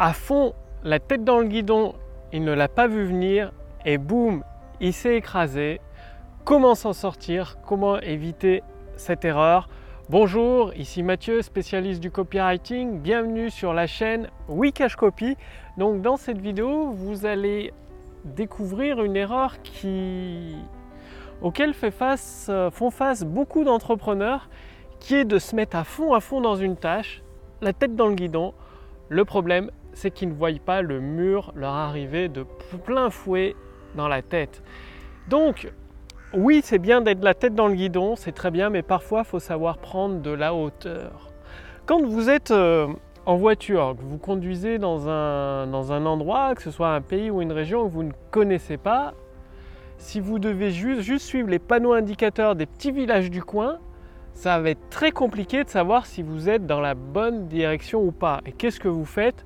[0.00, 1.94] à fond, la tête dans le guidon,
[2.32, 3.52] il ne l'a pas vu venir
[3.84, 4.42] et boum,
[4.80, 5.78] il s'est écrasé.
[6.46, 7.58] Comment s'en sortir?
[7.66, 8.62] Comment éviter
[8.96, 9.68] cette erreur?
[10.08, 13.00] Bonjour, ici Mathieu, spécialiste du copywriting.
[13.00, 15.36] Bienvenue sur la chaîne Wikash Copy.
[15.76, 17.74] Donc dans cette vidéo, vous allez
[18.24, 20.56] découvrir une erreur qui
[21.42, 24.48] auquel euh, font face beaucoup d'entrepreneurs
[24.98, 27.22] qui est de se mettre à fond à fond dans une tâche,
[27.60, 28.54] la tête dans le guidon.
[29.12, 32.44] Le problème, c'est qu'ils ne voient pas le mur leur arriver de
[32.84, 33.54] plein fouet
[33.94, 34.62] dans la tête.
[35.28, 35.72] Donc,
[36.32, 39.26] oui, c'est bien d'être la tête dans le guidon, c'est très bien, mais parfois, il
[39.26, 41.32] faut savoir prendre de la hauteur.
[41.86, 42.86] Quand vous êtes euh,
[43.26, 47.30] en voiture, que vous conduisez dans un, dans un endroit, que ce soit un pays
[47.30, 49.14] ou une région que vous ne connaissez pas,
[49.98, 53.78] si vous devez juste, juste suivre les panneaux indicateurs des petits villages du coin,
[54.32, 58.12] ça va être très compliqué de savoir si vous êtes dans la bonne direction ou
[58.12, 58.40] pas.
[58.46, 59.44] Et qu'est-ce que vous faites?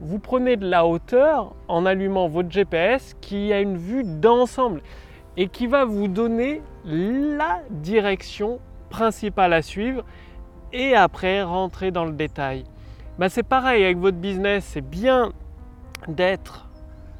[0.00, 4.82] Vous prenez de la hauteur en allumant votre GPS qui a une vue d'ensemble
[5.36, 8.60] et qui va vous donner la direction
[8.90, 10.04] principale à suivre
[10.72, 12.64] et après rentrer dans le détail.
[13.18, 15.32] Ben c'est pareil avec votre business, c'est bien
[16.08, 16.68] d'être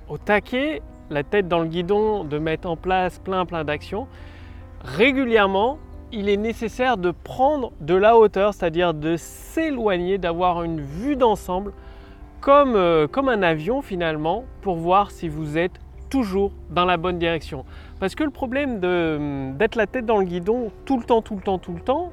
[0.08, 4.08] au taquet, la tête dans le guidon, de mettre en place plein plein d'actions
[4.84, 5.78] régulièrement
[6.14, 11.72] il est nécessaire de prendre de la hauteur, c'est-à-dire de s'éloigner, d'avoir une vue d'ensemble,
[12.44, 17.18] comme, euh, comme un avion finalement, pour voir si vous êtes toujours dans la bonne
[17.18, 17.64] direction.
[18.00, 18.80] Parce que le problème
[19.56, 22.12] d'être la tête dans le guidon tout le temps, tout le temps, tout le temps,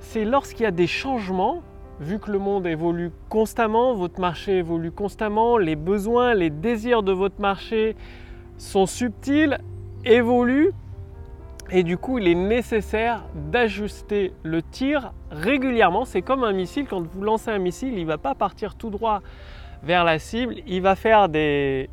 [0.00, 1.62] c'est lorsqu'il y a des changements,
[2.00, 7.12] vu que le monde évolue constamment, votre marché évolue constamment, les besoins, les désirs de
[7.12, 7.96] votre marché
[8.56, 9.58] sont subtils,
[10.06, 10.72] évoluent,
[11.70, 16.04] et du coup, il est nécessaire d'ajuster le tir régulièrement.
[16.04, 18.90] C'est comme un missile, quand vous lancez un missile, il ne va pas partir tout
[18.90, 19.20] droit
[19.82, 21.88] vers la cible, il va faire des,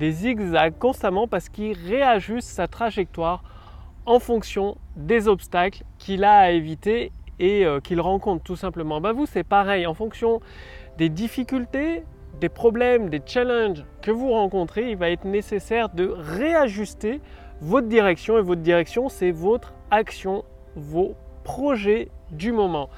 [0.00, 3.42] zigzags constamment parce qu'il réajuste sa trajectoire
[4.06, 9.00] en fonction des obstacles qu'il a à éviter et euh, qu'il rencontre tout simplement.
[9.00, 10.40] Bah vous, c'est pareil, en fonction
[10.96, 12.04] des difficultés,
[12.40, 17.20] des problèmes, des challenges que vous rencontrez, il va être nécessaire de réajuster
[17.60, 20.44] votre direction et votre direction, c'est votre action,
[20.76, 22.88] vos projets du moment.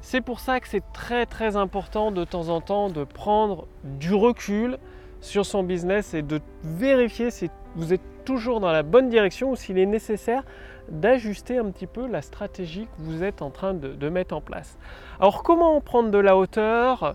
[0.00, 4.14] C'est pour ça que c'est très très important de temps en temps de prendre du
[4.14, 4.78] recul
[5.20, 9.56] sur son business et de vérifier si vous êtes toujours dans la bonne direction ou
[9.56, 10.42] s'il est nécessaire
[10.88, 14.76] d'ajuster un petit peu la stratégie que vous êtes en train de, mettre en place.
[15.20, 17.14] Alors comment prendre de la hauteur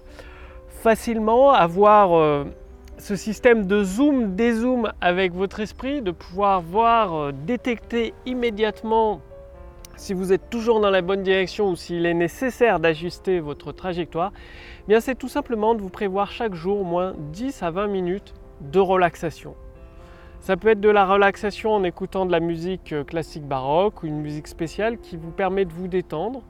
[0.69, 2.45] facilement, avoir euh,
[2.97, 9.21] ce système de zoom, dézoom avec votre esprit, de pouvoir voir, euh, détecter immédiatement
[9.97, 14.31] si vous êtes toujours dans la bonne direction ou s'il est nécessaire d'ajuster votre trajectoire,
[14.83, 17.87] eh bien c'est tout simplement de vous prévoir chaque jour au moins 10 à 20
[17.87, 19.55] minutes de relaxation.
[20.39, 24.07] Ça peut être de la relaxation en écoutant de la musique euh, classique baroque ou
[24.07, 26.43] une musique spéciale qui vous permet de vous détendre.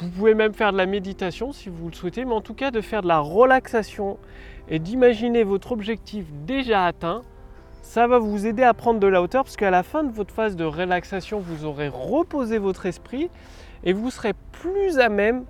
[0.00, 2.72] Vous pouvez même faire de la méditation si vous le souhaitez, mais en tout cas
[2.72, 4.18] de faire de la relaxation
[4.68, 7.22] et d'imaginer votre objectif déjà atteint,
[7.82, 10.34] ça va vous aider à prendre de la hauteur parce qu'à la fin de votre
[10.34, 13.30] phase de relaxation, vous aurez reposé votre esprit
[13.84, 15.44] et vous serez plus à même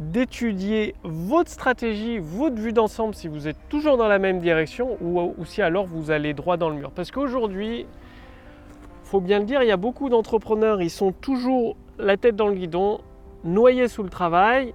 [0.00, 5.32] d'étudier votre stratégie, votre vue d'ensemble si vous êtes toujours dans la même direction ou,
[5.44, 6.90] si alors vous allez droit dans le mur.
[6.90, 11.76] Parce qu'aujourd'hui, il faut bien le dire, il y a beaucoup d'entrepreneurs, ils sont toujours
[11.98, 13.00] la tête dans le guidon,
[13.44, 14.74] noyés sous le travail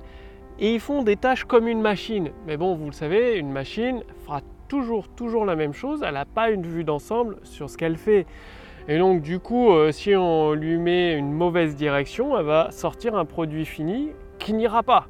[0.61, 2.29] et ils font des tâches comme une machine.
[2.45, 6.03] Mais bon, vous le savez, une machine fera toujours, toujours la même chose.
[6.05, 8.27] Elle n'a pas une vue d'ensemble sur ce qu'elle fait.
[8.87, 13.15] Et donc du coup, euh, si on lui met une mauvaise direction, elle va sortir
[13.15, 15.07] un produit fini qui n'ira pas.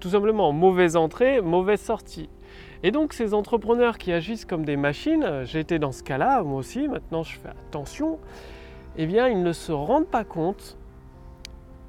[0.00, 2.28] Tout simplement, mauvaise entrée, mauvaise sortie.
[2.82, 6.88] Et donc ces entrepreneurs qui agissent comme des machines, j'étais dans ce cas-là, moi aussi,
[6.88, 8.18] maintenant je fais attention,
[8.96, 10.78] eh bien ils ne se rendent pas compte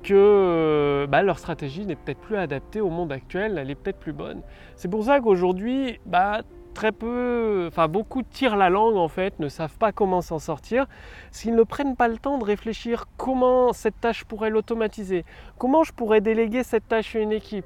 [0.03, 4.13] que bah, leur stratégie n'est peut-être plus adaptée au monde actuel, elle est peut-être plus
[4.13, 4.41] bonne.
[4.75, 6.41] C'est pour ça qu'aujourd'hui, bah,
[6.73, 10.85] très peu, enfin beaucoup tirent la langue en fait, ne savent pas comment s'en sortir,
[11.31, 15.25] s'ils ne prennent pas le temps de réfléchir comment cette tâche pourrait l'automatiser,
[15.57, 17.65] comment je pourrais déléguer cette tâche à une équipe,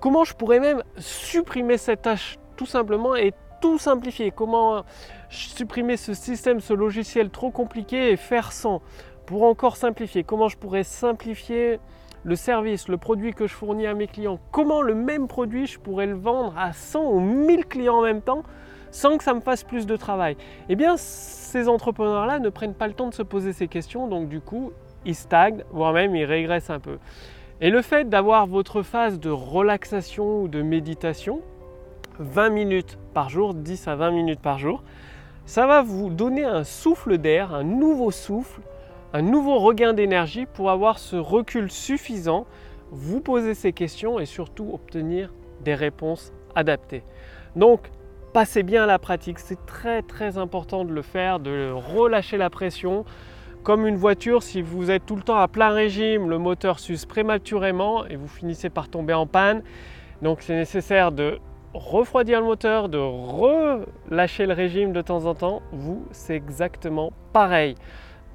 [0.00, 4.84] comment je pourrais même supprimer cette tâche tout simplement et tout simplifier, comment
[5.30, 8.82] supprimer ce système, ce logiciel trop compliqué et faire sans.
[9.26, 11.78] Pour encore simplifier, comment je pourrais simplifier
[12.24, 14.38] le service, le produit que je fournis à mes clients?
[14.50, 18.22] Comment le même produit, je pourrais le vendre à 100 ou 1000 clients en même
[18.22, 18.42] temps
[18.90, 20.36] sans que ça me fasse plus de travail?
[20.68, 24.28] Eh bien, ces entrepreneurs-là ne prennent pas le temps de se poser ces questions, donc
[24.28, 24.72] du coup,
[25.04, 26.98] ils stagnent, voire même ils régressent un peu.
[27.60, 31.40] Et le fait d'avoir votre phase de relaxation ou de méditation,
[32.18, 34.82] 20 minutes par jour, 10 à 20 minutes par jour.
[35.44, 38.60] Ça va vous donner un souffle d'air, un nouveau souffle,
[39.12, 42.46] un nouveau regain d'énergie pour avoir ce recul suffisant,
[42.90, 45.32] vous poser ces questions et surtout obtenir
[45.64, 47.02] des réponses adaptées.
[47.56, 47.90] Donc,
[48.32, 52.50] passez bien à la pratique, c'est très très important de le faire, de relâcher la
[52.50, 53.04] pression.
[53.62, 57.06] Comme une voiture, si vous êtes tout le temps à plein régime, le moteur s'use
[57.06, 59.62] prématurément et vous finissez par tomber en panne.
[60.22, 61.38] Donc c'est nécessaire de
[61.74, 65.62] refroidir le moteur, de relâcher le régime de temps en temps.
[65.72, 67.76] Vous, c'est exactement pareil.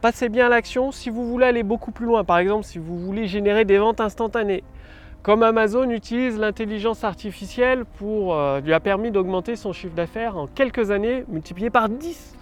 [0.01, 2.23] Passez bien à l'action si vous voulez aller beaucoup plus loin.
[2.23, 4.63] Par exemple, si vous voulez générer des ventes instantanées.
[5.23, 10.45] Comme Amazon utilise l'intelligence artificielle pour euh, lui a permis d'augmenter son chiffre d'affaires en
[10.45, 12.35] quelques années, multiplié par 10.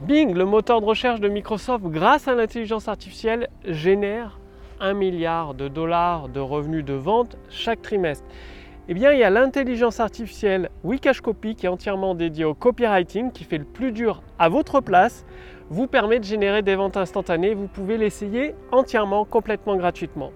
[0.00, 4.38] Bing, le moteur de recherche de Microsoft, grâce à l'intelligence artificielle, génère
[4.80, 8.26] 1 milliard de dollars de revenus de vente chaque trimestre.
[8.88, 13.32] Eh bien, il y a l'intelligence artificielle Wikash Copy qui est entièrement dédiée au copywriting,
[13.32, 15.26] qui fait le plus dur à votre place,
[15.70, 17.54] vous permet de générer des ventes instantanées.
[17.54, 20.30] Vous pouvez l'essayer entièrement, complètement gratuitement.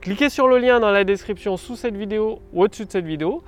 [0.00, 3.44] Cliquez sur le lien dans la description sous cette vidéo ou au-dessus de cette vidéo.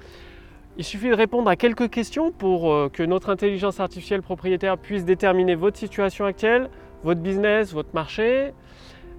[0.76, 5.04] Il suffit de répondre à quelques questions pour euh, que notre intelligence artificielle propriétaire puisse
[5.04, 6.70] déterminer votre situation actuelle,
[7.02, 8.52] votre business, votre marché,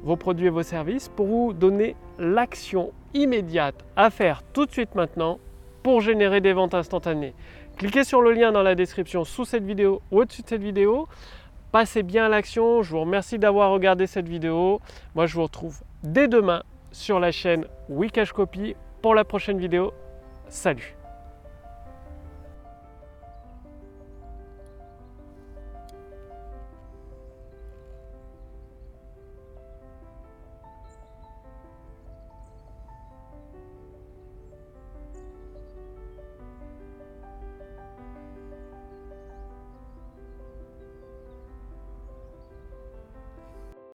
[0.01, 4.93] vos produits et vos services pour vous donner l'action immédiate à faire tout de suite
[4.93, 5.39] maintenant
[5.81, 7.33] pour générer des ventes instantanées.
[7.77, 11.07] Cliquez sur le lien dans la description sous cette vidéo ou au-dessus de cette vidéo.
[11.71, 12.83] Passez bien à l'action.
[12.83, 14.79] Je vous remercie d'avoir regardé cette vidéo.
[15.13, 19.93] Moi, je vous retrouve dès demain sur la chaîne Wikash Copy pour la prochaine vidéo.
[20.47, 20.95] Salut